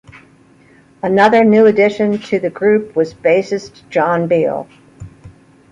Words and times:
Another 1.03 1.43
new 1.43 1.67
addition 1.67 2.17
to 2.17 2.39
the 2.39 2.49
group 2.49 2.95
was 2.95 3.13
bassist 3.13 3.87
John 3.91 4.27
Beal. 4.27 4.67